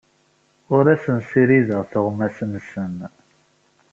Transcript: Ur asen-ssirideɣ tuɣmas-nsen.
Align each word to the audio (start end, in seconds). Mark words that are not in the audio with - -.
Ur 0.75 0.85
asen-ssirideɣ 0.93 1.81
tuɣmas-nsen. 1.91 2.97